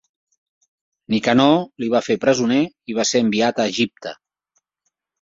Nicanor 1.15 1.53
li 1.85 1.91
va 1.97 2.03
fer 2.07 2.19
presoner 2.25 2.59
i 2.95 2.99
va 3.03 3.09
ser 3.13 3.25
enviat 3.29 3.63
a 3.67 3.71
Egipte. 3.75 4.19